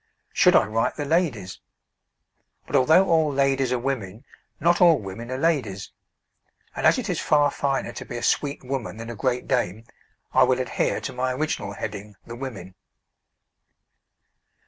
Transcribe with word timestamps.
Should 0.33 0.55
I 0.55 0.65
write 0.65 0.95
'The 0.95 1.05
Ladies'? 1.05 1.59
But 2.65 2.75
although 2.75 3.07
all 3.07 3.31
ladies 3.31 3.71
are 3.71 3.77
women, 3.77 4.25
not 4.59 4.81
all 4.81 4.97
women 4.99 5.29
are 5.29 5.37
ladies, 5.37 5.91
and 6.75 6.87
as 6.87 6.97
it 6.97 7.07
is 7.07 7.19
far 7.19 7.51
finer 7.51 7.91
to 7.93 8.05
be 8.05 8.17
a 8.17 8.23
sweet 8.23 8.63
woman 8.63 8.97
than 8.97 9.11
a 9.11 9.15
great 9.15 9.47
dame, 9.47 9.85
I 10.33 10.41
will 10.41 10.59
adhere 10.59 11.01
to 11.01 11.13
my 11.13 11.33
original 11.35 11.73
heading, 11.73 12.15
'The 12.25 12.35
Women.' 12.35 12.73